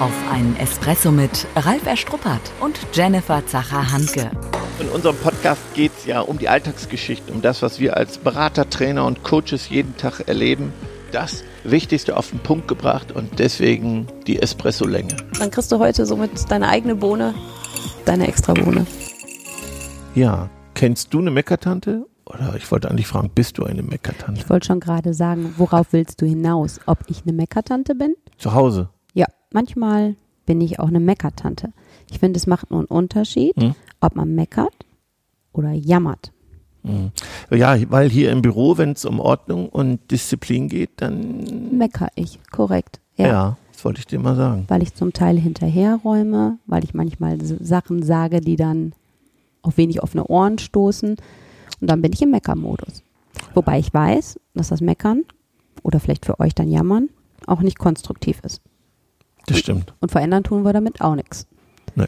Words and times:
Auf 0.00 0.12
einen 0.28 0.56
Espresso 0.56 1.12
mit 1.12 1.46
Ralf 1.54 1.86
Erstruppert 1.86 2.40
und 2.60 2.80
Jennifer 2.92 3.46
Zacher-Hanke. 3.46 4.28
In 4.80 4.88
unserem 4.88 5.16
Podcast 5.16 5.62
geht 5.74 5.92
es 5.96 6.04
ja 6.04 6.20
um 6.20 6.36
die 6.36 6.48
Alltagsgeschichten, 6.48 7.32
um 7.32 7.42
das, 7.42 7.62
was 7.62 7.78
wir 7.78 7.96
als 7.96 8.18
Berater, 8.18 8.68
Trainer 8.68 9.06
und 9.06 9.22
Coaches 9.22 9.68
jeden 9.68 9.96
Tag 9.96 10.26
erleben. 10.26 10.72
Das 11.12 11.44
Wichtigste 11.62 12.16
auf 12.16 12.30
den 12.30 12.40
Punkt 12.40 12.66
gebracht 12.66 13.12
und 13.12 13.38
deswegen 13.38 14.08
die 14.26 14.42
Espresso-Länge. 14.42 15.16
Dann 15.38 15.52
kriegst 15.52 15.70
du 15.70 15.78
heute 15.78 16.06
somit 16.06 16.50
deine 16.50 16.68
eigene 16.68 16.96
Bohne, 16.96 17.32
deine 18.04 18.26
extra 18.26 18.52
Bohne. 18.52 18.88
Ja, 20.16 20.50
kennst 20.74 21.14
du 21.14 21.20
eine 21.20 21.30
Meckertante? 21.30 22.04
Oder 22.26 22.54
ich 22.56 22.68
wollte 22.72 22.90
eigentlich 22.90 23.06
fragen, 23.06 23.30
bist 23.32 23.58
du 23.58 23.64
eine 23.64 23.84
Meckertante? 23.84 24.40
Ich 24.40 24.50
wollte 24.50 24.66
schon 24.66 24.80
gerade 24.80 25.14
sagen, 25.14 25.54
worauf 25.56 25.92
willst 25.92 26.20
du 26.20 26.26
hinaus? 26.26 26.80
Ob 26.86 26.98
ich 27.06 27.22
eine 27.22 27.32
Meckertante 27.32 27.94
bin? 27.94 28.16
Zu 28.38 28.54
Hause? 28.54 28.88
Manchmal 29.54 30.16
bin 30.46 30.60
ich 30.60 30.80
auch 30.80 30.88
eine 30.88 30.98
Meckertante. 31.00 31.72
Ich 32.10 32.18
finde, 32.18 32.36
es 32.38 32.46
macht 32.48 32.70
nur 32.72 32.80
einen 32.80 32.88
Unterschied, 32.88 33.56
Hm? 33.56 33.74
ob 34.00 34.16
man 34.16 34.34
meckert 34.34 34.74
oder 35.52 35.70
jammert. 35.72 36.32
Mhm. 36.82 37.12
Ja, 37.50 37.76
weil 37.90 38.10
hier 38.10 38.30
im 38.32 38.42
Büro, 38.42 38.76
wenn 38.76 38.90
es 38.92 39.04
um 39.04 39.20
Ordnung 39.20 39.68
und 39.68 40.10
Disziplin 40.10 40.68
geht, 40.68 40.90
dann 40.96 41.78
Mecker 41.78 42.08
ich, 42.16 42.40
korrekt. 42.50 43.00
ja. 43.16 43.26
Ja. 43.26 43.56
das 43.72 43.84
wollte 43.84 44.00
ich 44.00 44.06
dir 44.06 44.18
mal 44.18 44.34
sagen. 44.36 44.64
Weil 44.68 44.82
ich 44.82 44.92
zum 44.94 45.12
Teil 45.12 45.38
hinterherräume, 45.38 46.58
weil 46.66 46.82
ich 46.84 46.92
manchmal 46.92 47.38
Sachen 47.40 48.02
sage, 48.02 48.40
die 48.40 48.56
dann 48.56 48.92
auf 49.62 49.76
wenig 49.78 50.02
offene 50.02 50.26
Ohren 50.26 50.58
stoßen. 50.58 51.10
Und 51.80 51.90
dann 51.90 52.02
bin 52.02 52.12
ich 52.12 52.20
im 52.22 52.32
Meckermodus. 52.32 53.02
Wobei 53.54 53.78
ich 53.78 53.94
weiß, 53.94 54.38
dass 54.54 54.68
das 54.68 54.80
Meckern 54.80 55.22
oder 55.84 56.00
vielleicht 56.00 56.26
für 56.26 56.38
euch 56.40 56.54
dann 56.56 56.68
Jammern 56.70 57.08
auch 57.46 57.60
nicht 57.62 57.78
konstruktiv 57.78 58.40
ist. 58.42 58.60
Das 59.46 59.58
stimmt. 59.58 59.92
Und 60.00 60.10
verändern 60.10 60.42
tun 60.44 60.62
wir 60.64 60.72
damit 60.72 61.00
auch 61.00 61.14
nichts. 61.14 61.46
Nee. 61.94 62.06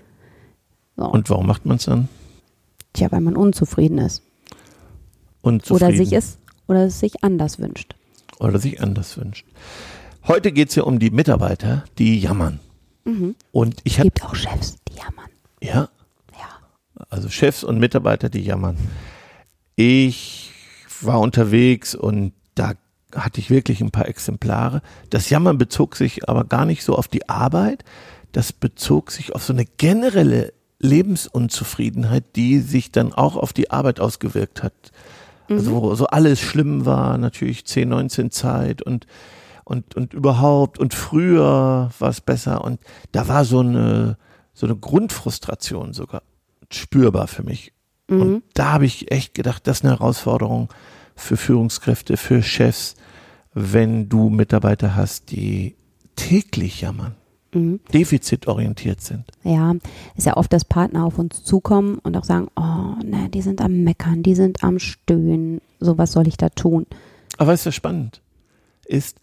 So. 0.97 1.05
Und 1.06 1.29
warum 1.31 1.47
macht 1.47 1.67
man 1.67 1.77
es 1.77 1.84
dann? 1.84 2.09
Tja, 2.92 3.11
weil 3.12 3.20
man 3.20 3.37
unzufrieden 3.37 3.98
ist. 3.98 4.23
Unzufrieden. 5.42 5.87
Oder 5.89 5.97
sich 5.97 6.12
es 6.12 6.39
oder 6.67 6.87
es 6.87 6.98
sich 7.01 7.23
anders 7.23 7.59
wünscht. 7.59 7.95
Oder 8.41 8.59
sich 8.59 8.81
anders 8.81 9.17
wünscht. 9.17 9.47
Heute 10.27 10.51
geht 10.53 10.70
es 10.70 10.75
ja 10.75 10.83
um 10.83 10.98
die 10.98 11.11
Mitarbeiter, 11.11 11.84
die 11.98 12.19
jammern. 12.19 12.59
Und 13.53 13.77
ich 13.84 13.98
Es 13.98 14.03
gibt 14.03 14.25
auch 14.25 14.34
Chefs, 14.34 14.77
die 14.89 14.95
jammern. 14.98 15.31
ja, 15.62 15.89
Ja. 16.33 16.48
also 17.09 17.29
Chefs 17.29 17.62
und 17.62 17.79
Mitarbeiter, 17.79 18.29
die 18.29 18.41
jammern. 18.41 18.77
Ich 19.77 20.51
war 21.03 21.20
unterwegs 21.20 21.95
und 21.95 22.33
da 22.57 22.73
hatte 23.15 23.41
ich 23.41 23.51
wirklich 23.51 23.81
ein 23.81 23.91
paar 23.91 24.09
Exemplare. 24.09 24.83
Das 25.11 25.31
Jammern 25.31 25.59
bezog 25.59 25.97
sich 25.97 26.29
aber 26.29 26.45
gar 26.45 26.65
nicht 26.65 26.83
so 26.83 26.97
auf 26.97 27.09
die 27.09 27.29
Arbeit, 27.29 27.85
das 28.33 28.53
bezog 28.53 29.11
sich 29.11 29.35
auf 29.35 29.45
so 29.45 29.53
eine 29.53 29.65
generelle 29.65 30.53
Lebensunzufriedenheit, 30.79 32.25
die 32.37 32.59
sich 32.59 32.93
dann 32.93 33.13
auch 33.13 33.37
auf 33.37 33.53
die 33.53 33.71
Arbeit 33.71 34.01
ausgewirkt 34.01 34.63
hat. 34.63 34.75
Also 35.48 35.71
wo 35.71 35.95
so 35.95 36.07
alles 36.07 36.41
schlimm 36.41 36.87
war, 36.87 37.19
natürlich 37.19 37.65
10, 37.67 37.89
19 37.89 38.31
Zeit 38.31 38.83
und 38.83 39.07
und 39.65 39.95
und 39.95 40.13
überhaupt 40.13 40.79
und 40.79 40.93
früher 40.93 41.91
war 41.98 42.09
es 42.09 42.20
besser 42.20 42.65
und 42.65 42.81
da 43.13 43.29
war 43.29 43.45
so 43.45 43.61
eine 43.61 44.19
so 44.55 44.67
eine 44.67 44.77
Grundfrustration 44.77 45.93
sogar 45.93 46.23
spürbar 46.70 47.27
für 47.29 47.43
mich. 47.43 47.73
Und 48.09 48.43
da 48.55 48.73
habe 48.73 48.87
ich 48.87 49.11
echt 49.11 49.35
gedacht, 49.35 49.67
das 49.67 49.79
ist 49.79 49.85
eine 49.85 49.95
Herausforderung 49.95 50.69
für 51.17 51.36
Führungskräfte, 51.36 52.17
für 52.17 52.42
Chefs, 52.42 52.95
wenn 53.55 54.09
du 54.09 54.28
Mitarbeiter 54.28 54.95
hast, 54.95 55.31
die 55.31 55.77
täglich 56.14 56.83
jammern, 56.83 57.14
defizitorientiert 57.92 59.00
sind. 59.00 59.25
Ja, 59.42 59.75
ist 60.14 60.27
ja 60.27 60.36
oft, 60.36 60.53
dass 60.53 60.64
Partner 60.64 61.05
auf 61.05 61.19
uns 61.19 61.42
zukommen 61.42 61.98
und 61.98 62.17
auch 62.17 62.25
sagen, 62.25 62.48
oh, 62.56 63.03
ne, 63.03 63.31
die 63.33 63.41
sind 63.41 63.62
am 63.62 63.83
Meckern, 63.83 64.23
die 64.23 64.35
sind 64.35 64.63
am 64.63 64.79
Stöhnen. 64.79 65.63
So, 65.80 65.96
was 65.96 66.13
soll 66.13 66.29
ich 66.29 66.36
da 66.36 66.51
tun? 66.51 66.86
Aber 67.39 67.52
was 67.52 67.64
ja 67.64 67.73
spannend 67.73 68.20
ist, 68.85 69.20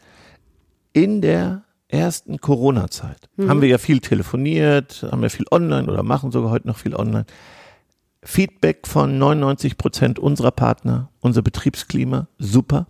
in 0.94 1.22
der 1.22 1.64
ersten 1.88 2.40
Corona-Zeit 2.40 3.30
haben 3.48 3.62
wir 3.62 3.70
ja 3.70 3.78
viel 3.78 4.00
telefoniert, 4.00 5.06
haben 5.12 5.22
ja 5.22 5.30
viel 5.30 5.46
online 5.52 5.92
oder 5.92 6.02
machen 6.02 6.32
sogar 6.32 6.50
heute 6.50 6.68
noch 6.68 6.78
viel 6.78 6.96
online. 6.96 7.26
Feedback 8.26 8.88
von 8.88 9.18
99 9.18 9.78
Prozent 9.78 10.20
unserer 10.20 10.52
Partner, 10.52 11.10
unser 11.20 11.42
Betriebsklima, 11.42 12.28
super. 12.40 12.88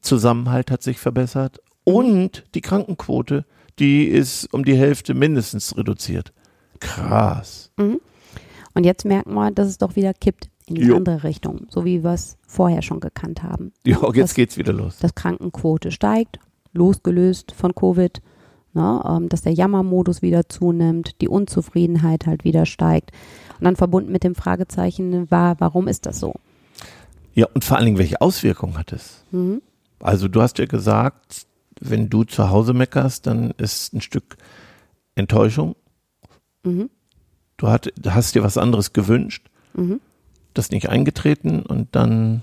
Zusammenhalt 0.00 0.70
hat 0.70 0.82
sich 0.82 0.98
verbessert 0.98 1.60
und 1.84 2.44
die 2.54 2.60
Krankenquote, 2.60 3.44
die 3.78 4.04
ist 4.04 4.52
um 4.52 4.64
die 4.64 4.76
Hälfte 4.76 5.14
mindestens 5.14 5.76
reduziert. 5.76 6.32
Krass. 6.80 7.72
Und 7.76 8.84
jetzt 8.84 9.04
merken 9.04 9.34
wir, 9.34 9.50
dass 9.50 9.66
es 9.68 9.78
doch 9.78 9.96
wieder 9.96 10.14
kippt 10.14 10.48
in 10.66 10.76
die 10.76 10.82
Jo. 10.82 10.96
andere 10.96 11.24
Richtung, 11.24 11.66
so 11.70 11.84
wie 11.84 12.04
wir 12.04 12.12
es 12.12 12.36
vorher 12.46 12.82
schon 12.82 13.00
gekannt 13.00 13.42
haben. 13.42 13.72
Ja, 13.84 13.98
das, 14.00 14.14
jetzt 14.14 14.34
geht's 14.34 14.58
wieder 14.58 14.72
los. 14.72 14.98
dass 14.98 15.14
Krankenquote 15.14 15.90
steigt, 15.90 16.38
losgelöst 16.72 17.52
von 17.52 17.74
Covid, 17.74 18.20
ne, 18.78 19.02
ähm, 19.04 19.28
dass 19.28 19.42
der 19.42 19.52
Jammermodus 19.52 20.22
wieder 20.22 20.48
zunimmt, 20.48 21.20
die 21.20 21.28
Unzufriedenheit 21.28 22.26
halt 22.26 22.44
wieder 22.44 22.64
steigt. 22.64 23.10
Und 23.58 23.64
dann 23.64 23.76
verbunden 23.76 24.12
mit 24.12 24.22
dem 24.24 24.34
Fragezeichen 24.34 25.30
war, 25.30 25.58
warum 25.58 25.88
ist 25.88 26.06
das 26.06 26.20
so? 26.20 26.34
Ja, 27.34 27.46
und 27.54 27.64
vor 27.64 27.76
allen 27.76 27.86
Dingen, 27.86 27.98
welche 27.98 28.20
Auswirkungen 28.20 28.78
hat 28.78 28.92
es? 28.92 29.24
Mhm. 29.32 29.60
Also 30.00 30.28
du 30.28 30.40
hast 30.40 30.58
ja 30.58 30.66
gesagt, 30.66 31.46
wenn 31.80 32.08
du 32.08 32.24
zu 32.24 32.50
Hause 32.50 32.72
meckerst, 32.72 33.26
dann 33.26 33.52
ist 33.58 33.92
ein 33.94 34.00
Stück 34.00 34.36
Enttäuschung. 35.14 35.74
Mhm. 36.64 36.90
Du 37.56 37.68
hat, 37.68 37.92
hast 38.06 38.34
dir 38.34 38.42
was 38.42 38.56
anderes 38.56 38.92
gewünscht, 38.92 39.48
Mhm. 39.74 40.00
das 40.54 40.66
ist 40.66 40.72
nicht 40.72 40.88
eingetreten 40.88 41.62
und 41.62 41.88
dann 41.94 42.42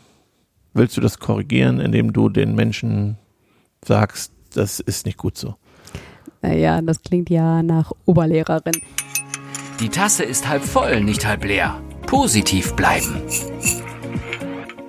willst 0.73 0.95
du 0.95 1.01
das 1.01 1.19
korrigieren, 1.19 1.79
indem 1.79 2.13
du 2.13 2.29
den 2.29 2.55
Menschen 2.55 3.17
sagst, 3.83 4.31
das 4.53 4.79
ist 4.79 5.05
nicht 5.05 5.17
gut 5.17 5.37
so. 5.37 5.55
Naja, 6.45 6.79
das 6.83 7.01
klingt 7.01 7.31
ja 7.31 7.63
nach 7.63 7.91
Oberlehrerin. 8.05 8.79
Die 9.79 9.89
Tasse 9.89 10.23
ist 10.23 10.47
halb 10.47 10.63
voll, 10.63 11.01
nicht 11.01 11.25
halb 11.25 11.43
leer. 11.43 11.81
Positiv 12.05 12.75
bleiben. 12.75 13.23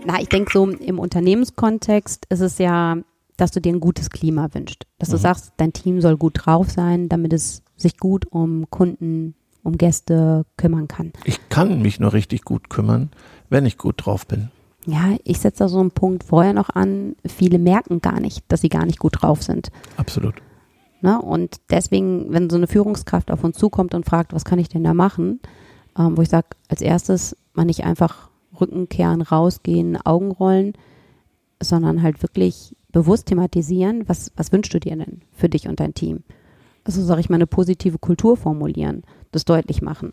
Na, 0.05 0.21
ich 0.21 0.28
denke 0.28 0.50
so 0.53 0.69
im 0.69 0.99
Unternehmenskontext 0.99 2.27
ist 2.28 2.41
es 2.41 2.59
ja, 2.59 2.99
dass 3.39 3.53
du 3.53 3.62
dir 3.62 3.72
ein 3.72 3.81
gutes 3.81 4.11
Klima 4.11 4.50
wünschst. 4.53 4.87
Dass 4.99 5.09
du 5.09 5.17
sagst, 5.17 5.55
dein 5.56 5.72
Team 5.72 6.03
soll 6.03 6.19
gut 6.19 6.44
drauf 6.44 6.71
sein, 6.71 7.09
damit 7.09 7.33
es 7.33 7.62
sich 7.75 7.97
gut 7.97 8.27
um 8.31 8.69
Kunden, 8.69 9.34
um 9.62 9.78
Gäste 9.78 10.44
kümmern 10.59 10.88
kann. 10.88 11.15
Ich 11.25 11.49
kann 11.49 11.81
mich 11.81 11.99
nur 12.00 12.12
richtig 12.12 12.43
gut 12.43 12.69
kümmern, 12.69 13.11
wenn 13.49 13.65
ich 13.65 13.78
gut 13.78 14.05
drauf 14.05 14.27
bin. 14.27 14.50
Ja, 14.84 15.17
ich 15.25 15.41
setze 15.41 15.61
da 15.61 15.69
so 15.69 15.81
einen 15.81 15.91
Punkt 15.91 16.23
vorher 16.23 16.53
noch 16.53 16.69
an. 16.69 17.17
Viele 17.27 17.59
merken 17.59 18.03
gar 18.03 18.21
nicht, 18.21 18.44
dass 18.49 18.61
sie 18.61 18.69
gar 18.69 18.84
nicht 18.84 18.99
gut 18.99 19.23
drauf 19.23 19.43
sind. 19.43 19.71
Absolut. 19.97 20.34
Ne? 21.00 21.20
Und 21.20 21.56
deswegen, 21.70 22.32
wenn 22.32 22.50
so 22.50 22.56
eine 22.56 22.66
Führungskraft 22.66 23.30
auf 23.30 23.44
uns 23.44 23.58
zukommt 23.58 23.94
und 23.94 24.06
fragt, 24.06 24.32
was 24.32 24.44
kann 24.44 24.58
ich 24.58 24.68
denn 24.68 24.84
da 24.84 24.94
machen, 24.94 25.40
ähm, 25.98 26.16
wo 26.16 26.22
ich 26.22 26.28
sage, 26.28 26.48
als 26.68 26.80
erstes 26.80 27.36
mal 27.54 27.64
nicht 27.64 27.84
einfach 27.84 28.30
Rücken 28.60 28.88
kehren, 28.88 29.20
rausgehen, 29.22 29.98
Augen 30.04 30.30
rollen, 30.32 30.72
sondern 31.62 32.02
halt 32.02 32.22
wirklich 32.22 32.74
bewusst 32.92 33.26
thematisieren, 33.26 34.08
was, 34.08 34.32
was 34.36 34.52
wünschst 34.52 34.72
du 34.72 34.80
dir 34.80 34.96
denn 34.96 35.20
für 35.32 35.48
dich 35.48 35.68
und 35.68 35.80
dein 35.80 35.94
Team? 35.94 36.22
Also 36.84 37.02
sage 37.02 37.20
ich 37.20 37.28
mal 37.28 37.36
eine 37.36 37.46
positive 37.46 37.98
Kultur 37.98 38.36
formulieren, 38.36 39.02
das 39.32 39.44
deutlich 39.44 39.82
machen, 39.82 40.12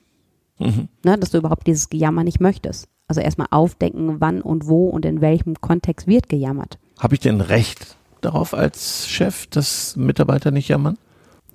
Mhm. 0.60 0.88
ne? 1.04 1.18
dass 1.18 1.32
du 1.32 1.38
überhaupt 1.38 1.66
dieses 1.68 1.90
Gejammer 1.90 2.24
nicht 2.24 2.40
möchtest. 2.40 2.88
Also 3.08 3.22
erstmal 3.22 3.48
aufdecken, 3.52 4.20
wann 4.20 4.42
und 4.42 4.68
wo 4.68 4.88
und 4.90 5.06
in 5.06 5.20
welchem 5.22 5.56
Kontext 5.62 6.08
wird 6.08 6.30
gejammert. 6.30 6.78
Habe 7.00 7.16
ich 7.16 7.22
denn 7.22 7.42
Recht 7.42 7.98
darauf 8.26 8.54
als 8.54 9.08
Chef, 9.08 9.48
dass 9.48 9.96
Mitarbeiter 9.96 10.52
nicht 10.52 10.68
jammern? 10.68 10.98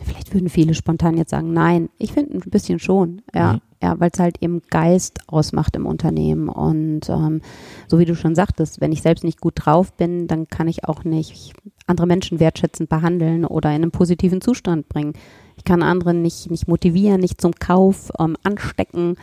Vielleicht 0.02 0.32
würden 0.32 0.48
viele 0.48 0.74
spontan 0.74 1.16
jetzt 1.16 1.30
sagen, 1.30 1.52
nein, 1.52 1.88
ich 1.98 2.12
finde 2.12 2.36
ein 2.38 2.50
bisschen 2.50 2.78
schon, 2.78 3.20
ja, 3.34 3.54
Mhm. 3.54 3.60
ja, 3.82 3.98
weil 4.00 4.10
es 4.12 4.20
halt 4.20 4.40
eben 4.40 4.62
Geist 4.70 5.18
ausmacht 5.26 5.74
im 5.74 5.86
Unternehmen 5.86 6.48
und 6.48 7.08
ähm, 7.08 7.40
so 7.88 7.98
wie 7.98 8.04
du 8.04 8.14
schon 8.14 8.36
sagtest, 8.36 8.80
wenn 8.80 8.92
ich 8.92 9.02
selbst 9.02 9.24
nicht 9.24 9.40
gut 9.40 9.54
drauf 9.56 9.92
bin, 9.92 10.28
dann 10.28 10.46
kann 10.46 10.68
ich 10.68 10.84
auch 10.84 11.02
nicht 11.02 11.52
andere 11.88 12.06
Menschen 12.06 12.38
wertschätzend 12.38 12.88
behandeln 12.88 13.44
oder 13.44 13.70
in 13.70 13.82
einen 13.82 13.90
positiven 13.90 14.40
Zustand 14.40 14.88
bringen. 14.88 15.14
Ich 15.56 15.64
kann 15.64 15.82
andere 15.82 16.14
nicht, 16.14 16.48
nicht 16.48 16.68
motivieren, 16.68 17.20
nicht 17.20 17.40
zum 17.40 17.54
Kauf 17.54 18.12
ähm, 18.20 18.36
anstecken, 18.44 19.16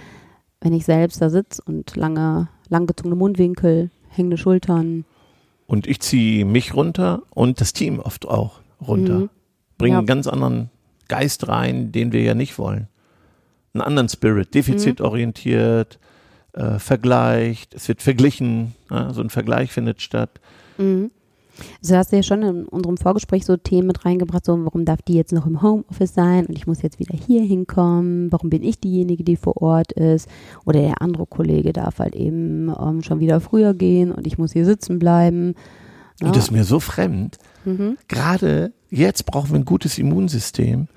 wenn 0.60 0.74
ich 0.74 0.84
selbst 0.84 1.22
da 1.22 1.30
sitze 1.30 1.62
und 1.66 1.96
lange, 1.96 2.50
langgezogene 2.68 3.16
Mundwinkel, 3.16 3.92
hängende 4.10 4.38
Schultern. 4.38 5.06
Und 5.68 5.88
ich 5.88 6.00
ziehe 6.00 6.46
mich 6.46 6.74
runter 6.74 7.24
und 7.32 7.60
das 7.62 7.74
Team 7.74 8.00
oft 8.00 8.28
auch 8.28 8.60
runter. 8.86 9.20
Mhm. 9.20 9.30
Bringen 9.78 9.94
Ja. 9.94 9.98
einen 10.00 10.08
ganz 10.08 10.28
anderen 10.28 10.70
Geist 11.08 11.48
rein, 11.48 11.92
den 11.92 12.12
wir 12.12 12.22
ja 12.22 12.34
nicht 12.36 12.58
wollen. 12.58 12.88
Einen 13.74 13.82
anderen 13.82 14.10
Spirit, 14.10 14.54
defizitorientiert, 14.54 16.00
äh, 16.54 16.80
vergleicht, 16.80 17.74
es 17.74 17.88
wird 17.88 18.02
verglichen, 18.02 18.74
ja, 18.90 19.14
so 19.14 19.22
ein 19.22 19.30
Vergleich 19.30 19.72
findet 19.72 20.02
statt. 20.02 20.40
Mhm. 20.78 21.12
Also 21.82 21.96
hast 21.96 22.12
du 22.12 22.18
ja 22.18 22.24
schon 22.24 22.42
in 22.42 22.66
unserem 22.66 22.98
Vorgespräch 22.98 23.46
so 23.46 23.58
Themen 23.58 23.88
mit 23.88 24.06
reingebracht, 24.06 24.46
so 24.46 24.58
warum 24.66 24.86
darf 24.86 25.02
die 25.02 25.14
jetzt 25.14 25.32
noch 25.32 25.46
im 25.46 25.62
Homeoffice 25.62 26.14
sein 26.14 26.46
und 26.46 26.58
ich 26.58 26.68
muss 26.68 26.82
jetzt 26.82 27.00
wieder 27.00 27.18
hier 27.18 27.44
hinkommen, 27.44 28.32
warum 28.32 28.50
bin 28.50 28.64
ich 28.64 28.80
diejenige, 28.80 29.24
die 29.24 29.36
vor 29.36 29.62
Ort 29.62 29.92
ist 29.94 30.28
oder 30.66 30.82
der 30.82 31.02
andere 31.02 31.26
Kollege 31.26 31.74
darf 31.74 32.00
halt 32.00 32.16
eben 32.16 32.74
ähm, 32.80 33.02
schon 33.02 33.20
wieder 33.20 33.40
früher 33.40 33.74
gehen 33.74 34.12
und 34.12 34.28
ich 34.28 34.38
muss 34.38 34.54
hier 34.54 34.66
sitzen 34.66 35.00
bleiben. 35.00 35.56
Ja. 36.20 36.28
Und 36.28 36.36
das 36.36 36.46
ist 36.46 36.52
mir 36.52 36.64
so 36.64 36.80
fremd. 36.80 37.38
Mhm. 37.66 37.98
Gerade 38.08 38.74
jetzt 38.90 39.26
brauchen 39.26 39.52
wir 39.52 39.60
ein 39.60 39.66
gutes 39.66 39.98
Immunsystem. 39.98 40.88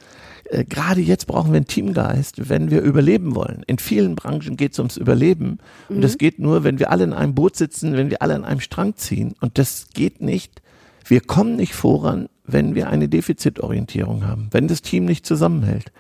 Äh, 0.51 0.65
gerade 0.65 1.01
jetzt 1.01 1.27
brauchen 1.27 1.53
wir 1.53 1.57
einen 1.57 1.67
Teamgeist, 1.67 2.49
wenn 2.49 2.71
wir 2.71 2.81
überleben 2.81 3.35
wollen. 3.35 3.63
In 3.67 3.79
vielen 3.79 4.15
Branchen 4.15 4.57
geht 4.57 4.73
es 4.73 4.79
ums 4.79 4.97
Überleben. 4.97 5.59
Mhm. 5.89 5.97
Und 5.97 6.03
das 6.03 6.19
geht 6.19 6.39
nur, 6.39 6.65
wenn 6.65 6.79
wir 6.79 6.91
alle 6.91 7.05
in 7.05 7.13
einem 7.13 7.35
Boot 7.35 7.57
sitzen, 7.57 7.95
wenn 7.95 8.11
wir 8.11 8.23
alle 8.23 8.35
an 8.35 8.45
einem 8.45 8.61
Strang 8.61 8.97
ziehen. 8.97 9.35
Und 9.41 9.59
das 9.59 9.89
geht 9.93 10.21
nicht. 10.21 10.63
Wir 11.07 11.21
kommen 11.21 11.57
nicht 11.57 11.75
voran, 11.75 12.29
wenn 12.45 12.75
wir 12.75 12.89
eine 12.89 13.09
Defizitorientierung 13.09 14.27
haben, 14.27 14.49
wenn 14.51 14.69
das 14.69 14.83
Team 14.83 15.05
nicht 15.05 15.27
zusammenhält. 15.27 15.93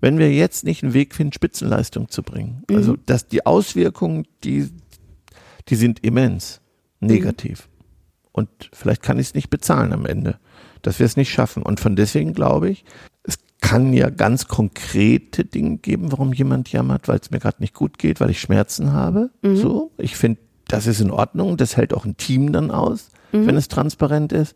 Wenn 0.00 0.18
wir 0.18 0.32
jetzt 0.32 0.64
nicht 0.64 0.84
einen 0.84 0.94
Weg 0.94 1.14
finden, 1.14 1.32
Spitzenleistung 1.32 2.08
zu 2.08 2.22
bringen. 2.22 2.62
Mhm. 2.68 2.76
Also, 2.76 2.96
dass 3.06 3.26
die 3.26 3.46
Auswirkungen, 3.46 4.26
die, 4.44 4.68
die 5.68 5.76
sind 5.76 6.04
immens 6.04 6.60
negativ. 7.00 7.68
Mhm. 7.68 7.78
Und 8.32 8.70
vielleicht 8.72 9.02
kann 9.02 9.18
ich 9.18 9.28
es 9.28 9.34
nicht 9.34 9.50
bezahlen 9.50 9.92
am 9.92 10.06
Ende, 10.06 10.38
dass 10.82 11.00
wir 11.00 11.06
es 11.06 11.16
nicht 11.16 11.32
schaffen. 11.32 11.62
Und 11.64 11.80
von 11.80 11.96
deswegen 11.96 12.34
glaube 12.34 12.70
ich, 12.70 12.84
es 13.24 13.38
kann 13.60 13.92
ja 13.92 14.10
ganz 14.10 14.46
konkrete 14.46 15.44
Dinge 15.44 15.78
geben, 15.78 16.12
warum 16.12 16.32
jemand 16.32 16.70
jammert, 16.70 17.08
weil 17.08 17.18
es 17.18 17.30
mir 17.30 17.40
gerade 17.40 17.60
nicht 17.60 17.74
gut 17.74 17.98
geht, 17.98 18.20
weil 18.20 18.30
ich 18.30 18.40
Schmerzen 18.40 18.92
habe. 18.92 19.30
Mhm. 19.42 19.56
So, 19.56 19.90
ich 19.98 20.16
finde, 20.16 20.40
das 20.68 20.86
ist 20.86 21.00
in 21.00 21.10
Ordnung. 21.10 21.56
Das 21.56 21.76
hält 21.76 21.92
auch 21.92 22.04
ein 22.04 22.16
Team 22.16 22.52
dann 22.52 22.70
aus, 22.70 23.08
mhm. 23.32 23.46
wenn 23.46 23.56
es 23.56 23.68
transparent 23.68 24.32
ist. 24.32 24.54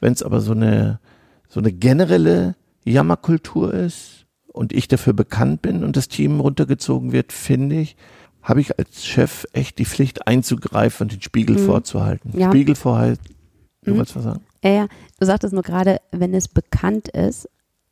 Wenn 0.00 0.12
es 0.12 0.22
aber 0.22 0.40
so 0.40 0.52
eine 0.52 1.00
so 1.48 1.60
eine 1.60 1.72
generelle 1.72 2.56
Jammerkultur 2.84 3.72
ist 3.72 4.26
und 4.48 4.72
ich 4.72 4.88
dafür 4.88 5.12
bekannt 5.12 5.62
bin 5.62 5.84
und 5.84 5.96
das 5.96 6.08
Team 6.08 6.40
runtergezogen 6.40 7.12
wird, 7.12 7.32
finde 7.32 7.76
ich, 7.76 7.96
habe 8.42 8.60
ich 8.60 8.78
als 8.78 9.04
Chef 9.04 9.46
echt 9.52 9.78
die 9.78 9.84
Pflicht 9.84 10.26
einzugreifen 10.26 11.04
und 11.04 11.12
den 11.12 11.22
Spiegel 11.22 11.56
mhm. 11.56 11.66
vorzuhalten. 11.66 12.38
Ja. 12.38 12.50
Spiegel 12.50 12.74
vorhalten. 12.74 13.34
Du 13.82 13.92
mhm. 13.92 13.98
wolltest 13.98 14.16
was 14.16 14.24
sagen? 14.24 14.40
Ja, 14.62 14.70
ja, 14.70 14.86
du 15.18 15.26
sagtest 15.26 15.54
nur 15.54 15.62
gerade, 15.62 15.98
wenn 16.12 16.34
es 16.34 16.48
bekannt 16.48 17.08
ist, 17.08 17.48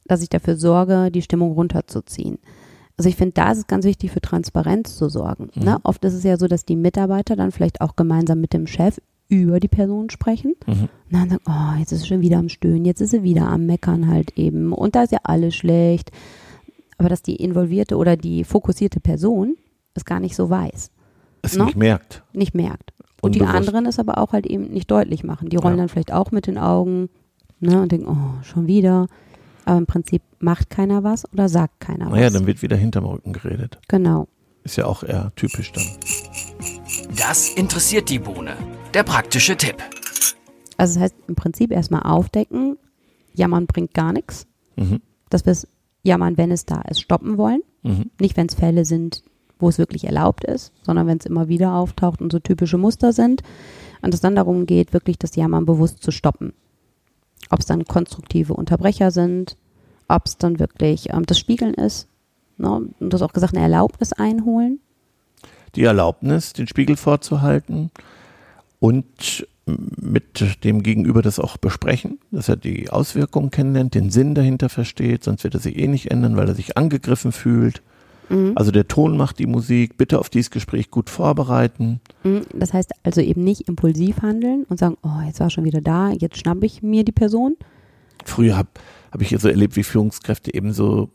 dass 0.07 0.23
ich 0.23 0.29
dafür 0.29 0.57
sorge, 0.57 1.11
die 1.11 1.23
Stimmung 1.23 1.53
runterzuziehen. 1.53 2.39
Also 2.97 3.09
ich 3.09 3.17
finde, 3.17 3.33
da 3.33 3.51
ist 3.53 3.59
es 3.59 3.67
ganz 3.67 3.85
wichtig, 3.85 4.13
für 4.13 4.21
Transparenz 4.21 4.97
zu 4.97 5.09
sorgen. 5.09 5.51
Mhm. 5.55 5.65
Ne? 5.65 5.79
Oft 5.83 6.05
ist 6.05 6.15
es 6.15 6.23
ja 6.23 6.37
so, 6.37 6.47
dass 6.47 6.65
die 6.65 6.77
Mitarbeiter 6.77 7.35
dann 7.37 7.51
vielleicht 7.51 7.81
auch 7.81 7.97
gemeinsam 7.97 8.41
mit 8.41 8.53
dem 8.53 8.67
Chef 8.67 9.01
über 9.29 9.59
die 9.59 9.69
Person 9.69 10.11
sprechen. 10.11 10.55
Mhm. 10.67 10.73
Und 10.73 10.91
dann 11.11 11.31
sagen, 11.31 11.43
oh, 11.47 11.79
jetzt 11.79 11.93
ist 11.93 12.03
sie 12.03 12.09
schon 12.09 12.21
wieder 12.21 12.39
am 12.39 12.49
Stöhnen, 12.49 12.85
jetzt 12.85 13.01
ist 13.01 13.11
sie 13.11 13.23
wieder 13.23 13.49
am 13.49 13.67
Meckern 13.67 14.09
halt 14.09 14.39
eben. 14.39 14.73
Und 14.73 14.95
da 14.95 15.05
ist 15.05 15.13
ja 15.13 15.21
alles 15.25 15.55
schlecht. 15.55 16.13
Aber 16.99 17.09
dass 17.09 17.23
die 17.23 17.37
involvierte 17.37 17.97
oder 17.97 18.17
die 18.17 18.45
fokussierte 18.45 19.01
Person 19.01 19.57
es 19.95 20.05
gar 20.05 20.21
nicht 20.21 20.37
so 20.37 20.51
weiß. 20.51 20.91
Es 21.43 21.57
ne? 21.57 21.65
nicht 21.65 21.77
merkt. 21.77 22.23
Nicht 22.33 22.55
merkt. 22.55 22.93
Und 23.21 23.35
Unbewusst. 23.35 23.53
die 23.53 23.57
anderen 23.57 23.87
es 23.87 23.99
aber 23.99 24.19
auch 24.19 24.33
halt 24.33 24.47
eben 24.47 24.71
nicht 24.71 24.91
deutlich 24.91 25.25
machen. 25.25 25.49
Die 25.49 25.57
rollen 25.57 25.77
ja. 25.77 25.83
dann 25.83 25.89
vielleicht 25.89 26.13
auch 26.13 26.31
mit 26.31 26.47
den 26.47 26.59
Augen 26.59 27.09
ne, 27.61 27.81
und 27.81 27.91
denken, 27.91 28.09
oh, 28.09 28.43
schon 28.43 28.67
wieder. 28.67 29.07
Aber 29.65 29.79
im 29.79 29.87
Prinzip 29.87 30.23
macht 30.39 30.71
keiner 30.71 31.05
was 31.05 31.31
oder 31.33 31.49
sagt 31.49 31.81
keiner 31.81 32.07
was. 32.07 32.13
Naja, 32.13 32.31
dann 32.31 32.47
wird 32.47 32.63
wieder 32.63 32.77
hinterm 32.77 33.07
Rücken 33.07 33.33
geredet. 33.33 33.79
Genau. 33.89 34.29
Ist 34.63 34.77
ja 34.77 34.87
auch 34.87 35.03
eher 35.03 35.33
typisch 35.37 35.73
dann. 35.73 35.85
Das 37.17 37.51
interessiert 37.51 38.09
die 38.09 38.19
Bohne. 38.19 38.57
Der 38.93 39.03
praktische 39.03 39.57
Tipp. 39.57 39.77
Also 40.77 40.95
das 40.95 41.03
heißt 41.03 41.15
im 41.29 41.35
Prinzip 41.35 41.71
erstmal 41.71 42.03
aufdecken, 42.03 42.77
jammern 43.35 43.67
bringt 43.67 43.95
gar 43.95 44.13
nichts. 44.13 44.47
Mhm. 44.77 45.01
Dass 45.31 45.47
wir 45.47 45.53
es 45.53 45.67
jammern, 46.03 46.37
wenn 46.37 46.51
es 46.51 46.67
da 46.67 46.83
ist, 46.83 47.01
stoppen 47.01 47.39
wollen. 47.39 47.63
Mhm. 47.83 48.11
Nicht, 48.21 48.37
wenn 48.37 48.47
es 48.47 48.55
Fälle 48.55 48.85
sind, 48.85 49.23
wo 49.59 49.69
es 49.69 49.79
wirklich 49.79 50.05
erlaubt 50.05 50.45
ist, 50.45 50.73
sondern 50.83 51.07
wenn 51.07 51.19
es 51.19 51.27
immer 51.27 51.49
wieder 51.49 51.75
auftaucht 51.75 52.21
und 52.21 52.33
so 52.33 52.39
typische 52.39 52.79
Muster 52.79 53.13
sind. 53.13 53.43
Und 54.03 54.13
es 54.13 54.21
dann 54.21 54.37
darum 54.37 54.67
geht, 54.67 54.93
wirklich 54.93 55.19
das 55.19 55.37
Jammern 55.37 55.65
bewusst 55.65 56.03
zu 56.03 56.11
stoppen 56.11 56.53
ob 57.51 57.61
es 57.61 57.67
dann 57.67 57.85
konstruktive 57.85 58.55
Unterbrecher 58.55 59.11
sind, 59.11 59.57
ob 60.09 60.27
es 60.27 60.37
dann 60.37 60.59
wirklich 60.59 61.13
ähm, 61.13 61.27
das 61.27 61.39
Spiegeln 61.39 61.75
ist. 61.75 62.09
Ne? 62.59 62.71
Und 62.71 62.95
du 63.01 63.13
hast 63.13 63.23
auch 63.23 63.33
gesagt, 63.33 63.55
eine 63.55 63.63
Erlaubnis 63.63 64.13
einholen. 64.13 64.81
Die 65.75 65.85
Erlaubnis, 65.85 66.53
den 66.53 66.69
Spiegel 66.69 66.97
vorzuhalten 66.97 67.91
und 68.79 69.47
mit 69.67 70.65
dem 70.65 70.83
Gegenüber 70.83 71.23
das 71.23 71.39
auch 71.39 71.57
besprechen, 71.57 72.19
dass 72.31 72.49
er 72.49 72.57
die 72.57 72.91
Auswirkungen 72.91 73.51
kennenlernt, 73.51 73.95
den 73.95 74.11
Sinn 74.11 74.35
dahinter 74.35 74.69
versteht, 74.69 75.25
sonst 75.25 75.43
wird 75.43 75.55
er 75.55 75.61
sich 75.61 75.79
eh 75.79 75.89
nicht 75.89 76.11
ändern, 76.11 76.37
weil 76.37 76.49
er 76.49 76.55
sich 76.55 76.77
angegriffen 76.77 77.33
fühlt. 77.33 77.83
Mhm. 78.29 78.53
Also 78.55 78.71
der 78.71 78.89
Ton 78.89 79.17
macht 79.17 79.39
die 79.39 79.47
Musik, 79.47 79.97
bitte 79.97 80.19
auf 80.19 80.29
dieses 80.29 80.51
Gespräch 80.51 80.91
gut 80.91 81.11
vorbereiten. 81.11 82.01
Mhm. 82.23 82.43
Das 82.55 82.73
heißt 82.73 82.93
also 83.03 83.21
eben 83.21 83.45
nicht 83.45 83.69
impulsiv 83.69 84.23
handeln 84.23 84.65
und 84.69 84.79
sagen, 84.79 84.97
oh, 85.03 85.21
jetzt 85.27 85.41
war 85.41 85.51
schon 85.51 85.65
wieder 85.65 85.81
da, 85.81 86.11
jetzt 86.11 86.39
schnappe 86.39 86.67
ich 86.67 86.83
mir 86.83 87.05
die 87.05 87.13
Person. 87.13 87.57
Früher 88.25 88.57
habe 88.57 88.69
hab 89.11 89.21
ich 89.21 89.35
so 89.39 89.49
erlebt, 89.49 89.77
wie 89.77 89.83
Führungskräfte 89.83 90.55
eben 90.55 90.73
so 90.73 91.11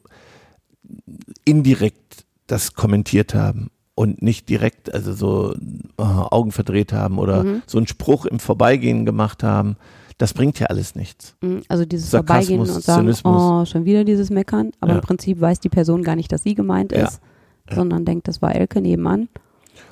indirekt 1.46 2.26
das 2.48 2.74
kommentiert 2.74 3.34
haben 3.34 3.70
und 3.96 4.22
nicht 4.22 4.50
direkt, 4.50 4.94
also 4.94 5.14
so 5.14 5.54
äh, 5.98 6.04
Augen 6.04 6.52
verdreht 6.52 6.94
haben 6.94 7.20
oder 7.20 7.44
mhm. 7.44 7.62
so 7.68 7.78
einen 7.78 7.88
Spruch 7.88 8.26
im 8.26 8.40
Vorbeigehen 8.40 9.06
gemacht 9.06 9.44
haben. 9.44 9.76
Das 10.20 10.34
bringt 10.34 10.60
ja 10.60 10.68
alles 10.68 10.96
nichts. 10.96 11.36
Mhm, 11.42 11.64
also 11.70 11.86
dieses 11.86 12.12
Sarkasmus, 12.12 12.48
Vorbeigehen 12.48 12.76
und 12.76 12.84
sagen, 12.84 13.02
Zynismus. 13.04 13.42
oh, 13.42 13.66
schon 13.66 13.86
wieder 13.86 14.04
dieses 14.04 14.30
Meckern. 14.30 14.72
Aber 14.82 14.92
ja. 14.92 14.98
im 14.98 15.02
Prinzip 15.02 15.40
weiß 15.40 15.62
die 15.62 15.70
Person 15.70 16.04
gar 16.04 16.18
nicht, 16.18 16.32
dass 16.32 16.44
sie 16.44 16.56
gemeint 16.56 16.92
ist, 16.92 17.22
ja. 17.70 17.76
sondern 17.76 18.04
denkt, 18.04 18.28
das 18.28 18.42
war 18.42 18.54
Elke 18.54 18.82
nebenan. 18.82 19.30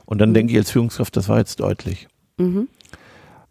Und 0.06 0.20
dann 0.20 0.30
mhm. 0.30 0.34
denke 0.36 0.52
ich 0.52 0.60
als 0.60 0.70
Führungskraft, 0.70 1.16
das 1.16 1.30
war 1.30 1.38
jetzt 1.38 1.62
deutlich. 1.62 2.10
Mhm. 2.38 2.68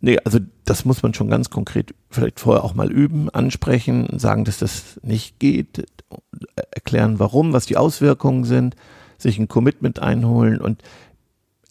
Nee, 0.02 0.18
also 0.22 0.38
das 0.66 0.84
muss 0.84 1.02
man 1.02 1.14
schon 1.14 1.30
ganz 1.30 1.48
konkret 1.48 1.94
vielleicht 2.10 2.40
vorher 2.40 2.62
auch 2.62 2.74
mal 2.74 2.92
üben, 2.92 3.30
ansprechen, 3.30 4.18
sagen, 4.18 4.44
dass 4.44 4.58
das 4.58 5.00
nicht 5.02 5.38
geht, 5.38 5.86
erklären, 6.70 7.18
warum, 7.18 7.54
was 7.54 7.64
die 7.64 7.78
Auswirkungen 7.78 8.44
sind, 8.44 8.76
sich 9.16 9.38
ein 9.38 9.48
Commitment 9.48 9.98
einholen 10.00 10.60
und 10.60 10.82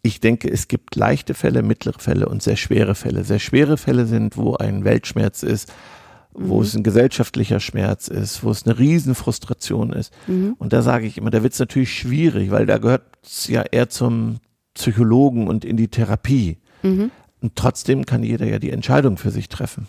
ich 0.05 0.19
denke, 0.19 0.49
es 0.49 0.67
gibt 0.67 0.95
leichte 0.95 1.33
Fälle, 1.33 1.63
mittlere 1.63 1.99
Fälle 1.99 2.29
und 2.29 2.43
sehr 2.43 2.57
schwere 2.57 2.93
Fälle. 2.93 3.23
Sehr 3.23 3.39
schwere 3.39 3.75
Fälle 3.75 4.05
sind, 4.05 4.37
wo 4.37 4.55
ein 4.55 4.83
Weltschmerz 4.83 5.41
ist, 5.41 5.73
wo 6.31 6.57
mhm. 6.57 6.61
es 6.61 6.75
ein 6.75 6.83
gesellschaftlicher 6.83 7.59
Schmerz 7.59 8.07
ist, 8.07 8.43
wo 8.43 8.51
es 8.51 8.65
eine 8.65 8.77
Riesenfrustration 8.77 9.93
ist. 9.93 10.13
Mhm. 10.27 10.55
Und 10.59 10.73
da 10.73 10.83
sage 10.83 11.07
ich 11.07 11.17
immer, 11.17 11.31
da 11.31 11.41
wird 11.41 11.53
es 11.53 11.59
natürlich 11.59 11.97
schwierig, 11.97 12.51
weil 12.51 12.67
da 12.67 12.77
gehört 12.77 13.03
es 13.23 13.47
ja 13.47 13.63
eher 13.63 13.89
zum 13.89 14.37
Psychologen 14.75 15.47
und 15.47 15.65
in 15.65 15.75
die 15.75 15.87
Therapie. 15.87 16.59
Mhm. 16.83 17.09
Und 17.41 17.55
trotzdem 17.55 18.05
kann 18.05 18.21
jeder 18.21 18.45
ja 18.45 18.59
die 18.59 18.71
Entscheidung 18.71 19.17
für 19.17 19.31
sich 19.31 19.49
treffen. 19.49 19.87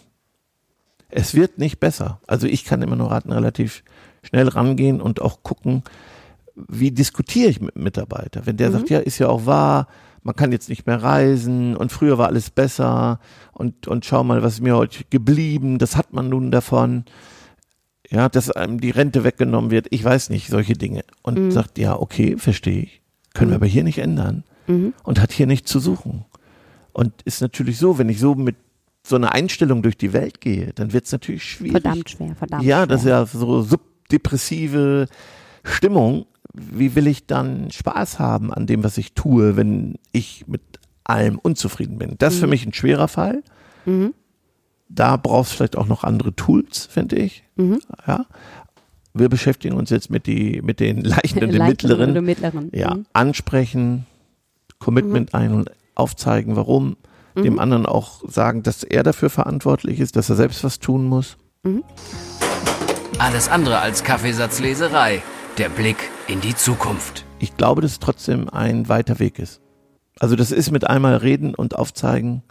Es 1.11 1.35
wird 1.35 1.59
nicht 1.59 1.79
besser. 1.79 2.21
Also 2.27 2.47
ich 2.47 2.65
kann 2.65 2.81
immer 2.81 2.97
nur 2.97 3.11
raten, 3.11 3.33
relativ 3.33 3.85
schnell 4.23 4.49
rangehen 4.49 5.03
und 5.03 5.21
auch 5.21 5.43
gucken, 5.43 5.83
wie 6.55 6.91
diskutiere 6.91 7.51
ich 7.51 7.61
mit 7.61 7.77
Mitarbeiter? 7.77 8.47
Wenn 8.47 8.57
der 8.57 8.71
mhm. 8.71 8.73
sagt, 8.73 8.91
ja, 8.91 8.99
ist 8.99 9.19
ja 9.19 9.29
auch 9.29 9.45
wahr, 9.45 9.89
man 10.27 10.35
kann 10.35 10.51
jetzt 10.51 10.69
nicht 10.69 10.89
mehr 10.89 11.01
reisen 11.01 11.77
und 11.77 11.93
früher 11.93 12.19
war 12.19 12.27
alles 12.27 12.51
besser 12.51 13.21
und, 13.53 13.87
und 13.87 14.05
schau 14.05 14.25
mal, 14.25 14.43
was 14.43 14.55
ist 14.55 14.61
mir 14.61 14.77
heute 14.77 15.05
geblieben, 15.09 15.79
das 15.79 15.97
hat 15.97 16.13
man 16.13 16.29
nun 16.29 16.51
davon. 16.51 17.05
Ja, 18.11 18.29
dass 18.29 18.51
einem 18.51 18.81
die 18.81 18.91
Rente 18.91 19.23
weggenommen 19.23 19.71
wird, 19.71 19.87
ich 19.91 20.03
weiß 20.03 20.31
nicht, 20.31 20.49
solche 20.49 20.75
Dinge. 20.75 21.05
Und 21.23 21.39
mhm. 21.39 21.51
sagt, 21.53 21.79
ja, 21.79 21.99
okay, 21.99 22.37
verstehe 22.39 22.83
ich, 22.83 23.03
können 23.35 23.51
mhm. 23.51 23.53
wir 23.53 23.57
aber 23.57 23.67
hier 23.67 23.85
nicht 23.85 23.99
ändern 23.99 24.43
mhm. 24.67 24.95
und 25.05 25.21
hat 25.21 25.33
hier 25.33 25.47
nichts 25.47 25.71
zu 25.71 25.79
suchen. 25.79 26.25
Und 26.93 27.13
ist 27.23 27.41
natürlich 27.41 27.79
so, 27.79 27.99
wenn 27.99 28.09
ich 28.09 28.19
so 28.19 28.35
mit 28.35 28.57
so 29.07 29.15
einer 29.15 29.33
Einstellung 29.33 29.83
durch 29.83 29.97
die 29.97 30.13
Welt 30.13 30.41
gehe, 30.41 30.73
dann 30.73 30.93
wird 30.93 31.05
es 31.05 31.13
natürlich 31.13 31.45
schwierig. 31.45 31.83
Verdammt 31.83 32.11
schwer, 32.11 32.35
verdammt 32.35 32.65
ja, 32.65 32.85
das 32.87 33.03
ist 33.03 33.09
ja 33.09 33.27
so 33.27 33.63
subdepressive 33.63 35.07
Stimmung 35.63 36.27
wie 36.57 36.95
will 36.95 37.07
ich 37.07 37.27
dann 37.27 37.71
Spaß 37.71 38.19
haben 38.19 38.53
an 38.53 38.67
dem, 38.67 38.83
was 38.83 38.97
ich 38.99 39.13
tue, 39.13 39.57
wenn 39.57 39.97
ich 40.13 40.49
mit 40.49 40.63
allem 41.05 41.39
unzufrieden 41.39 41.99
bin? 41.99 42.15
Das 42.19 42.35
ist 42.35 42.41
für 42.41 42.47
mhm. 42.47 42.51
mich 42.51 42.67
ein 42.67 42.73
schwerer 42.73 43.09
Fall. 43.09 43.43
Mhm. 43.85 44.15
Da 44.89 45.17
brauchst 45.17 45.53
du 45.53 45.57
vielleicht 45.57 45.77
auch 45.77 45.87
noch 45.87 46.05
andere 46.05 46.35
Tools, 46.35 46.87
finde 46.87 47.17
ich. 47.17 47.45
Mhm. 47.57 47.81
Ja. 48.07 48.27
Wir 49.13 49.29
beschäftigen 49.29 49.77
uns 49.77 49.91
jetzt 49.91 50.11
mit, 50.11 50.27
die, 50.27 50.63
mit 50.63 50.81
den 50.81 51.03
leichten 51.03 51.45
und 51.45 51.53
den 51.53 51.67
mittleren. 51.67 52.25
mittleren. 52.25 52.71
Ja, 52.73 52.95
mhm. 52.95 53.07
ansprechen, 53.13 54.07
Commitment 54.79 55.33
mhm. 55.33 55.39
ein 55.39 55.53
und 55.53 55.71
aufzeigen, 55.95 56.57
warum. 56.57 56.97
Dem 57.35 57.55
mhm. 57.55 57.59
anderen 57.59 57.85
auch 57.85 58.23
sagen, 58.27 58.63
dass 58.63 58.83
er 58.83 59.03
dafür 59.03 59.29
verantwortlich 59.29 60.01
ist, 60.01 60.17
dass 60.17 60.31
er 60.31 60.37
selbst 60.37 60.65
was 60.65 60.79
tun 60.79 61.05
muss. 61.05 61.37
Alles 63.19 63.49
andere 63.51 63.81
als 63.81 64.05
Kaffeesatzleserei. 64.05 65.23
Der 65.59 65.69
Blick 65.71 65.97
in 66.29 66.41
die 66.41 66.55
Zukunft. 66.55 67.25
Ich 67.39 67.57
glaube, 67.57 67.81
dass 67.81 67.93
es 67.93 67.99
trotzdem 67.99 68.49
ein 68.51 68.89
weiter 68.89 69.19
Weg 69.19 69.39
ist. 69.39 69.61
Also 70.19 70.37
das 70.37 70.53
ist 70.53 70.71
mit 70.71 70.87
einmal 70.87 71.17
reden 71.17 71.55
und 71.55 71.77
aufzeigen 71.77 72.43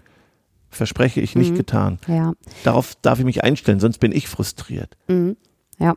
verspreche 0.70 1.22
ich, 1.22 1.36
nicht 1.36 1.52
Mhm. 1.52 1.58
getan. 1.58 2.00
Ja. 2.08 2.34
Darauf 2.64 2.96
darf 3.02 3.20
ich 3.20 3.26
mich 3.26 3.44
einstellen, 3.44 3.80
sonst 3.80 4.00
bin 4.00 4.12
ich 4.12 4.28
frustriert. 4.28 4.98
Mhm. 5.08 5.38
Ja, 5.78 5.90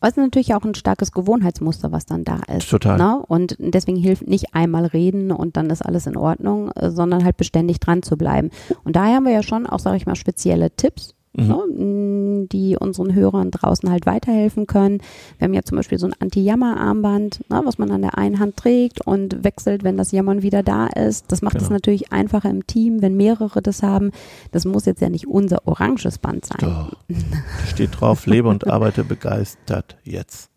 aber 0.00 0.08
es 0.08 0.10
ist 0.10 0.16
natürlich 0.16 0.54
auch 0.54 0.64
ein 0.64 0.74
starkes 0.74 1.12
Gewohnheitsmuster, 1.12 1.92
was 1.92 2.06
dann 2.06 2.24
da 2.24 2.40
ist. 2.56 2.70
Total. 2.70 2.96
Ne? 2.96 3.22
Und 3.26 3.56
deswegen 3.58 3.98
hilft 3.98 4.26
nicht 4.26 4.54
einmal 4.54 4.86
reden 4.86 5.30
und 5.30 5.56
dann 5.58 5.68
ist 5.68 5.82
alles 5.82 6.06
in 6.06 6.16
Ordnung, 6.16 6.70
sondern 6.80 7.22
halt 7.22 7.36
beständig 7.36 7.78
dran 7.78 8.02
zu 8.02 8.16
bleiben. 8.16 8.50
Und 8.82 8.96
daher 8.96 9.16
haben 9.16 9.24
wir 9.26 9.32
ja 9.32 9.42
schon 9.42 9.66
auch, 9.66 9.78
sage 9.78 9.98
ich 9.98 10.06
mal, 10.06 10.16
spezielle 10.16 10.70
Tipps, 10.74 11.14
Mhm. 11.36 11.46
ne, 11.48 12.46
die 12.52 12.76
unseren 12.78 13.14
Hörern 13.14 13.50
draußen 13.50 13.90
halt 13.90 14.06
weiterhelfen 14.06 14.66
können. 14.66 14.98
Wir 15.38 15.46
haben 15.46 15.54
ja 15.54 15.62
zum 15.62 15.76
Beispiel 15.76 15.98
so 15.98 16.06
ein 16.06 16.14
Anti-Jammer-Armband, 16.18 17.44
ne, 17.50 17.60
was 17.64 17.78
man 17.78 17.90
an 17.90 18.02
der 18.02 18.18
einen 18.18 18.38
Hand 18.38 18.56
trägt 18.56 19.00
und 19.06 19.44
wechselt, 19.44 19.84
wenn 19.84 19.96
das 19.96 20.12
Jammern 20.12 20.42
wieder 20.42 20.62
da 20.62 20.86
ist. 20.86 21.30
Das 21.32 21.42
macht 21.42 21.56
es 21.56 21.64
Genau. 21.64 21.74
natürlich 21.74 22.12
einfacher 22.12 22.50
im 22.50 22.66
Team, 22.66 23.02
wenn 23.02 23.16
mehrere 23.16 23.62
das 23.62 23.82
haben. 23.82 24.10
Das 24.52 24.64
muss 24.64 24.86
jetzt 24.86 25.00
ja 25.00 25.08
nicht 25.08 25.26
unser 25.26 25.66
oranges 25.66 26.18
Band 26.18 26.44
sein. 26.46 26.58
Da 26.60 26.90
steht 27.68 28.00
drauf, 28.00 28.26
lebe 28.26 28.48
und 28.48 28.66
arbeite 28.68 29.04
begeistert 29.04 29.96
jetzt. 30.04 30.50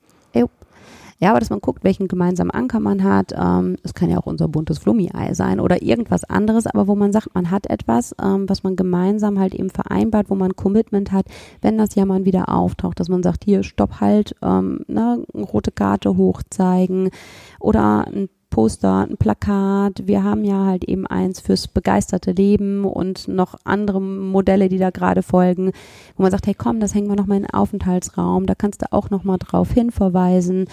Ja, 1.21 1.31
aber 1.31 1.39
dass 1.39 1.49
man 1.49 1.59
guckt, 1.59 1.83
welchen 1.83 2.07
gemeinsamen 2.07 2.49
Anker 2.49 2.79
man 2.79 3.03
hat. 3.03 3.33
Ähm, 3.37 3.75
es 3.83 3.93
kann 3.93 4.09
ja 4.09 4.17
auch 4.17 4.25
unser 4.25 4.47
buntes 4.47 4.79
Flummi-Ei 4.79 5.33
sein 5.33 5.59
oder 5.59 5.81
irgendwas 5.81 6.23
anderes, 6.23 6.65
aber 6.65 6.87
wo 6.87 6.95
man 6.95 7.11
sagt, 7.11 7.35
man 7.35 7.51
hat 7.51 7.69
etwas, 7.69 8.15
ähm, 8.23 8.47
was 8.47 8.63
man 8.63 8.77
gemeinsam 8.77 9.37
halt 9.37 9.53
eben 9.53 9.69
vereinbart, 9.69 10.29
wo 10.29 10.35
man 10.35 10.55
Commitment 10.55 11.11
hat, 11.11 11.25
wenn 11.61 11.77
das 11.77 11.95
Jammern 11.95 12.23
wieder 12.23 12.47
auftaucht, 12.47 13.01
dass 13.01 13.09
man 13.09 13.21
sagt, 13.21 13.43
hier, 13.43 13.63
stopp 13.63 13.99
halt, 13.99 14.33
ähm, 14.41 14.85
ne, 14.87 15.21
rote 15.35 15.71
Karte 15.71 16.15
hochzeigen 16.15 17.09
oder 17.59 18.07
ein 18.07 18.29
Poster, 18.49 19.07
ein 19.07 19.17
Plakat. 19.17 20.07
Wir 20.07 20.23
haben 20.23 20.43
ja 20.43 20.65
halt 20.65 20.83
eben 20.83 21.05
eins 21.07 21.39
fürs 21.39 21.67
begeisterte 21.67 22.31
Leben 22.31 22.85
und 22.85 23.27
noch 23.27 23.55
andere 23.63 24.01
Modelle, 24.01 24.69
die 24.69 24.77
da 24.77 24.89
gerade 24.89 25.23
folgen, 25.23 25.71
wo 26.15 26.23
man 26.23 26.31
sagt, 26.31 26.47
hey 26.47 26.55
komm, 26.55 26.79
das 26.79 26.93
hängen 26.93 27.09
wir 27.09 27.15
nochmal 27.15 27.37
in 27.37 27.43
den 27.43 27.53
Aufenthaltsraum, 27.53 28.45
da 28.45 28.55
kannst 28.55 28.81
du 28.81 28.91
auch 28.91 29.09
nochmal 29.09 29.37
drauf 29.37 29.71
hinverweisen. 29.71 30.65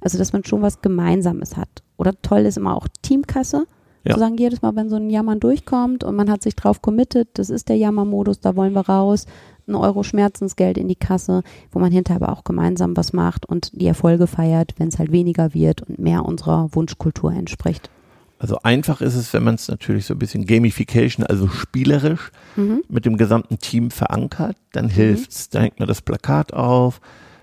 Also, 0.00 0.18
dass 0.18 0.32
man 0.32 0.44
schon 0.44 0.62
was 0.62 0.82
Gemeinsames 0.82 1.56
hat. 1.56 1.82
Oder 1.96 2.12
toll 2.22 2.40
ist 2.40 2.56
immer 2.56 2.76
auch 2.76 2.88
Teamkasse. 3.02 3.66
Ja. 4.04 4.14
Zu 4.14 4.20
sagen, 4.20 4.36
jedes 4.36 4.60
Mal, 4.60 4.76
wenn 4.76 4.90
so 4.90 4.96
ein 4.96 5.08
Jammern 5.08 5.40
durchkommt 5.40 6.04
und 6.04 6.14
man 6.14 6.30
hat 6.30 6.42
sich 6.42 6.54
drauf 6.54 6.82
committed, 6.82 7.28
das 7.34 7.48
ist 7.48 7.70
der 7.70 7.78
Jammermodus, 7.78 8.38
da 8.38 8.54
wollen 8.54 8.74
wir 8.74 8.86
raus, 8.86 9.24
ein 9.66 9.74
Euro 9.74 10.02
Schmerzensgeld 10.02 10.78
in 10.78 10.88
die 10.88 10.96
Kasse, 10.96 11.42
wo 11.72 11.78
man 11.78 11.92
hinterher 11.92 12.22
aber 12.22 12.32
auch 12.32 12.44
gemeinsam 12.44 12.96
was 12.96 13.12
macht 13.12 13.46
und 13.46 13.70
die 13.80 13.86
Erfolge 13.86 14.26
feiert, 14.26 14.74
wenn 14.78 14.88
es 14.88 14.98
halt 14.98 15.12
weniger 15.12 15.54
wird 15.54 15.82
und 15.82 15.98
mehr 15.98 16.24
unserer 16.24 16.68
Wunschkultur 16.74 17.32
entspricht. 17.32 17.90
Also 18.38 18.58
einfach 18.62 19.00
ist 19.00 19.14
es, 19.14 19.32
wenn 19.32 19.44
man 19.44 19.54
es 19.54 19.68
natürlich 19.68 20.04
so 20.06 20.14
ein 20.14 20.18
bisschen 20.18 20.44
Gamification, 20.44 21.24
also 21.24 21.48
spielerisch 21.48 22.30
Mhm. 22.56 22.82
mit 22.88 23.06
dem 23.06 23.16
gesamten 23.16 23.58
Team 23.58 23.90
verankert, 23.90 24.56
dann 24.72 24.88
hilft's. 24.88 25.48
Da 25.48 25.60
hängt 25.60 25.78
man 25.78 25.88
das 25.88 26.02
Plakat 26.02 26.52
auf, 26.52 27.00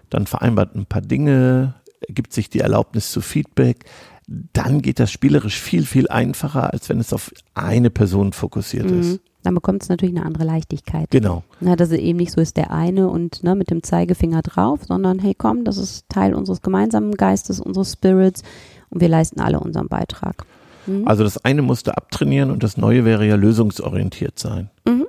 dann 0.10 0.28
vereinbart 0.28 0.76
ein 0.76 0.86
paar 0.86 1.02
Dinge, 1.02 1.74
gibt 2.08 2.34
sich 2.34 2.50
die 2.50 2.60
Erlaubnis 2.60 3.12
zu 3.12 3.22
Feedback. 3.22 3.86
Dann 4.28 4.82
geht 4.82 5.00
das 5.00 5.12
spielerisch 5.12 5.60
viel, 5.60 5.86
viel 5.86 6.08
einfacher, 6.08 6.72
als 6.72 6.88
wenn 6.90 7.00
es 7.00 7.14
auf 7.14 7.32
eine 7.56 7.90
Person 7.90 8.32
fokussiert 8.34 8.92
Mhm. 8.92 9.00
ist. 9.00 9.20
Dann 9.44 9.56
bekommt 9.56 9.84
es 9.84 9.90
natürlich 9.90 10.16
eine 10.16 10.26
andere 10.26 10.44
Leichtigkeit. 10.44 11.10
Genau. 11.12 11.44
Na, 11.60 11.76
dass 11.76 11.90
es 11.92 11.98
eben 12.00 12.18
nicht 12.18 12.32
so 12.32 12.42
ist, 12.42 12.58
der 12.58 12.72
eine 12.72 13.10
und 13.10 13.44
ne, 13.44 13.56
mit 13.56 13.72
dem 13.72 13.84
Zeigefinger 13.84 14.42
drauf, 14.42 14.82
sondern 14.88 15.20
hey 15.20 15.34
komm, 15.38 15.64
das 15.64 15.78
ist 15.78 16.06
Teil 16.10 16.34
unseres 16.34 16.62
gemeinsamen 16.62 17.14
Geistes, 17.16 17.60
unseres 17.60 17.94
Spirits 17.94 18.44
und 18.90 19.02
wir 19.02 19.10
leisten 19.10 19.40
alle 19.40 19.60
unseren 19.60 19.88
Beitrag. 19.88 20.46
Mhm. 20.86 21.08
Also 21.08 21.24
das 21.24 21.44
eine 21.44 21.62
musste 21.62 21.98
abtrainieren 21.98 22.52
und 22.52 22.64
das 22.64 22.78
neue 22.78 23.06
wäre 23.06 23.26
ja 23.28 23.36
lösungsorientiert 23.36 24.38
sein. 24.40 24.70
Mhm. 24.88 25.08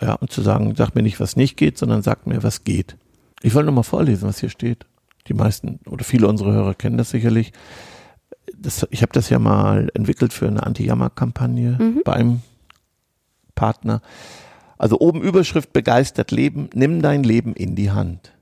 Ja, 0.00 0.14
und 0.14 0.30
zu 0.30 0.40
sagen, 0.42 0.74
sag 0.76 0.94
mir 0.94 1.02
nicht, 1.02 1.20
was 1.20 1.36
nicht 1.36 1.56
geht, 1.56 1.78
sondern 1.78 2.02
sag 2.02 2.26
mir, 2.26 2.42
was 2.42 2.64
geht. 2.64 2.96
Ich 3.42 3.54
wollte 3.54 3.66
noch 3.66 3.74
mal 3.74 3.82
vorlesen, 3.82 4.28
was 4.28 4.40
hier 4.40 4.48
steht. 4.48 4.86
Die 5.28 5.34
meisten 5.34 5.80
oder 5.86 6.04
viele 6.04 6.28
unserer 6.28 6.52
Hörer 6.52 6.74
kennen 6.74 6.96
das 6.98 7.10
sicherlich. 7.10 7.52
Das, 8.56 8.86
ich 8.90 9.02
habe 9.02 9.12
das 9.12 9.30
ja 9.30 9.38
mal 9.38 9.90
entwickelt 9.94 10.32
für 10.32 10.46
eine 10.46 10.64
Anti-Jammer-Kampagne 10.64 11.76
Mhm. 11.78 12.00
bei 12.04 12.12
einem 12.14 12.40
Partner. 13.54 14.02
Also 14.78 14.98
oben 14.98 15.22
Überschrift 15.22 15.72
begeistert 15.72 16.30
Leben, 16.30 16.68
nimm 16.74 17.02
dein 17.02 17.22
Leben 17.24 17.54
in 17.54 17.74
die 17.74 17.90
Hand. 17.90 18.32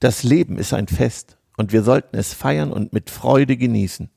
Das 0.00 0.22
Leben 0.22 0.58
ist 0.58 0.74
ein 0.74 0.88
Fest 0.88 1.38
und 1.56 1.72
wir 1.72 1.82
sollten 1.82 2.16
es 2.16 2.34
feiern 2.34 2.72
und 2.72 2.92
mit 2.92 3.10
Freude 3.10 3.56
genießen. 3.56 4.10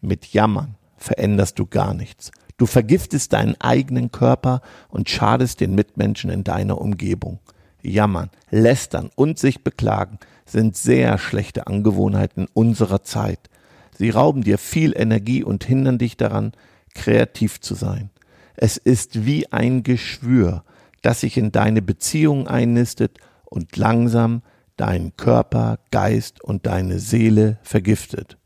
Mit 0.00 0.26
Jammern 0.26 0.76
veränderst 0.96 1.58
du 1.58 1.66
gar 1.66 1.94
nichts. 1.94 2.30
Du 2.56 2.66
vergiftest 2.66 3.32
deinen 3.32 3.60
eigenen 3.60 4.12
Körper 4.12 4.60
und 4.88 5.10
schadest 5.10 5.60
den 5.60 5.74
Mitmenschen 5.74 6.30
in 6.30 6.44
deiner 6.44 6.80
Umgebung. 6.80 7.40
Jammern, 7.82 8.30
lästern 8.50 9.10
und 9.14 9.38
sich 9.38 9.64
beklagen 9.64 10.18
sind 10.46 10.76
sehr 10.76 11.18
schlechte 11.18 11.66
Angewohnheiten 11.66 12.46
unserer 12.52 13.02
Zeit. 13.02 13.50
Sie 13.96 14.10
rauben 14.10 14.42
dir 14.42 14.58
viel 14.58 14.92
Energie 14.96 15.42
und 15.42 15.64
hindern 15.64 15.98
dich 15.98 16.16
daran, 16.16 16.52
kreativ 16.94 17.60
zu 17.60 17.74
sein. 17.74 18.10
Es 18.56 18.76
ist 18.76 19.26
wie 19.26 19.50
ein 19.52 19.82
Geschwür, 19.82 20.64
das 21.02 21.20
sich 21.20 21.36
in 21.36 21.52
deine 21.52 21.82
Beziehung 21.82 22.46
einnistet 22.46 23.18
und 23.44 23.76
langsam 23.76 24.42
deinen 24.76 25.16
Körper, 25.16 25.78
Geist 25.90 26.42
und 26.42 26.66
deine 26.66 26.98
Seele 26.98 27.58
vergiftet. 27.62 28.36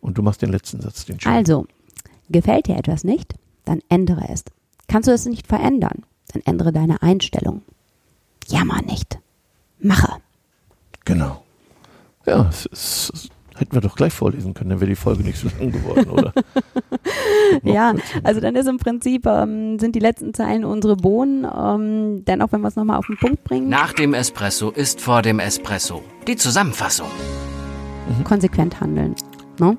Und 0.00 0.18
du 0.18 0.22
machst 0.22 0.42
den 0.42 0.50
letzten 0.50 0.80
Satz, 0.80 1.04
den 1.04 1.20
schönen. 1.20 1.36
Also, 1.36 1.66
gefällt 2.28 2.66
dir 2.66 2.76
etwas 2.76 3.04
nicht, 3.04 3.34
dann 3.64 3.80
ändere 3.88 4.28
es. 4.30 4.44
Kannst 4.88 5.08
du 5.08 5.12
es 5.12 5.24
nicht 5.26 5.46
verändern, 5.46 6.04
dann 6.32 6.42
ändere 6.44 6.72
deine 6.72 7.02
Einstellung. 7.02 7.62
Jammer 8.48 8.82
nicht. 8.82 9.18
Mache. 9.78 10.20
Genau. 11.04 11.42
Ja, 12.26 12.48
es, 12.48 12.68
es 12.72 13.28
hätten 13.56 13.72
wir 13.74 13.80
doch 13.80 13.96
gleich 13.96 14.12
vorlesen 14.12 14.54
können, 14.54 14.70
dann 14.70 14.80
wäre 14.80 14.88
die 14.90 14.96
Folge 14.96 15.22
nicht 15.22 15.38
so 15.38 15.48
lang 15.58 15.70
geworden, 15.72 16.10
oder? 16.10 16.32
Ja, 17.62 17.94
also 18.22 18.40
dann 18.40 18.56
ist 18.56 18.66
im 18.66 18.78
Prinzip, 18.78 19.26
ähm, 19.26 19.78
sind 19.78 19.94
die 19.94 20.00
letzten 20.00 20.34
Zeilen 20.34 20.64
unsere 20.64 20.96
Bohnen, 20.96 21.44
ähm, 21.56 22.24
denn 22.24 22.42
auch 22.42 22.50
wenn 22.52 22.60
wir 22.62 22.68
es 22.68 22.76
nochmal 22.76 22.96
auf 22.98 23.06
den 23.06 23.16
Punkt 23.16 23.44
bringen, 23.44 23.68
Nach 23.68 23.92
dem 23.92 24.12
Espresso 24.14 24.70
ist 24.70 25.00
vor 25.00 25.22
dem 25.22 25.38
Espresso. 25.38 26.02
Die 26.26 26.36
Zusammenfassung. 26.36 27.06
konsequent 28.24 28.80
handeln. 28.80 29.14
Ne? 29.60 29.76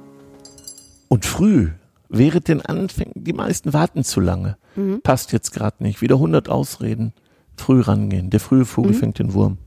Und 1.10 1.26
früh, 1.26 1.70
während 2.10 2.48
den 2.48 2.62
Anfängen, 2.62 3.14
die 3.16 3.34
meisten 3.34 3.74
warten 3.74 4.04
zu 4.04 4.20
lange. 4.20 4.58
Mhm. 4.76 5.02
Passt 5.02 5.32
jetzt 5.34 5.52
gerade 5.52 5.84
nicht. 5.84 6.02
Wieder 6.02 6.16
100 6.16 6.50
Ausreden. 6.50 7.14
Früh 7.58 7.82
rangehen. 7.82 8.30
Der 8.30 8.40
frühe 8.40 8.66
Vogel 8.66 8.92
Mhm. 8.92 8.96
fängt 8.96 9.20
den 9.20 9.34
Wurm. 9.34 9.58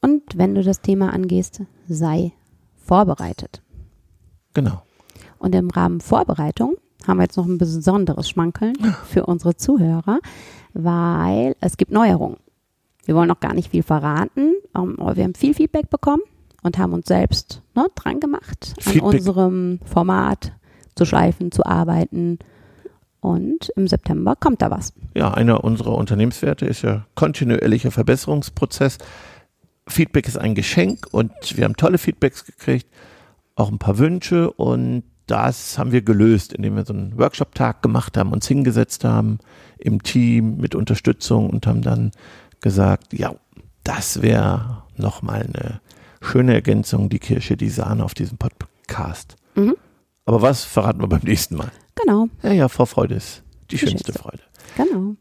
Und 0.00 0.22
wenn 0.36 0.54
du 0.54 0.62
das 0.62 0.80
Thema 0.80 1.12
angehst, 1.12 1.62
sei 1.88 2.32
vorbereitet. 2.86 3.62
Genau. 4.54 4.82
Und 5.38 5.54
im 5.54 5.70
Rahmen 5.70 6.00
Vorbereitung 6.00 6.76
haben 7.06 7.18
wir 7.18 7.24
jetzt 7.24 7.36
noch 7.36 7.46
ein 7.46 7.58
besonderes 7.58 8.28
Schmankeln 8.28 8.74
für 9.06 9.26
unsere 9.26 9.56
Zuhörer, 9.56 10.20
weil 10.72 11.56
es 11.60 11.76
gibt 11.76 11.92
Neuerungen. 11.92 12.38
Wir 13.04 13.14
wollen 13.14 13.28
noch 13.28 13.40
gar 13.40 13.54
nicht 13.54 13.70
viel 13.70 13.82
verraten, 13.82 14.54
ähm, 14.76 14.96
aber 14.98 15.16
wir 15.16 15.24
haben 15.24 15.34
viel 15.34 15.54
Feedback 15.54 15.90
bekommen 15.90 16.22
und 16.62 16.78
haben 16.78 16.92
uns 16.92 17.06
selbst 17.06 17.62
ne, 17.74 17.86
dran 17.94 18.18
gemacht, 18.20 18.74
an 18.78 18.92
Feedback. 18.92 19.14
unserem 19.14 19.78
Format 19.84 20.52
zu 20.96 21.04
schleifen, 21.04 21.52
zu 21.52 21.64
arbeiten. 21.64 22.38
Und 23.20 23.70
im 23.76 23.88
September 23.88 24.34
kommt 24.36 24.62
da 24.62 24.70
was. 24.70 24.92
Ja, 25.14 25.32
einer 25.32 25.64
unserer 25.64 25.96
Unternehmenswerte 25.96 26.66
ist 26.66 26.82
ja 26.82 27.06
kontinuierlicher 27.14 27.90
Verbesserungsprozess. 27.90 28.98
Feedback 29.88 30.26
ist 30.26 30.36
ein 30.38 30.54
Geschenk 30.54 31.06
und 31.12 31.32
wir 31.56 31.64
haben 31.64 31.76
tolle 31.76 31.98
Feedbacks 31.98 32.44
gekriegt, 32.44 32.86
auch 33.54 33.70
ein 33.70 33.78
paar 33.78 33.98
Wünsche 33.98 34.50
und 34.52 35.04
das 35.26 35.78
haben 35.78 35.92
wir 35.92 36.02
gelöst, 36.02 36.52
indem 36.52 36.76
wir 36.76 36.84
so 36.84 36.92
einen 36.92 37.18
Workshop-Tag 37.18 37.82
gemacht 37.82 38.16
haben, 38.16 38.32
uns 38.32 38.46
hingesetzt 38.46 39.04
haben 39.04 39.38
im 39.78 40.02
Team 40.02 40.56
mit 40.58 40.74
Unterstützung 40.74 41.50
und 41.50 41.66
haben 41.66 41.82
dann 41.82 42.12
gesagt, 42.60 43.12
ja, 43.12 43.34
das 43.84 44.22
wäre 44.22 44.84
nochmal 44.96 45.42
eine 45.42 45.80
schöne 46.20 46.54
Ergänzung, 46.54 47.08
die 47.08 47.18
Kirsche, 47.18 47.56
die 47.56 47.68
Sahne 47.68 48.04
auf 48.04 48.14
diesem 48.14 48.38
Podcast. 48.38 49.36
Mhm. 49.54 49.76
Aber 50.24 50.42
was 50.42 50.64
verraten 50.64 51.00
wir 51.00 51.08
beim 51.08 51.22
nächsten 51.22 51.56
Mal? 51.56 51.70
Genau, 51.94 52.28
Ja, 52.42 52.52
ja, 52.52 52.68
Frau 52.68 52.84
Freude 52.86 53.14
ist 53.16 53.42
die, 53.70 53.76
Die 53.76 53.78
schönste 53.78 54.12
schönste. 54.12 54.22
Freude. 54.22 54.42
genau. 54.76 55.14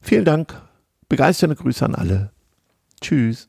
Vielen 0.00 0.24
Dank. 0.24 0.60
Begeisternde 1.08 1.56
Grüße 1.56 1.84
an 1.84 1.94
alle. 1.94 2.30
Tschüss. 3.00 3.48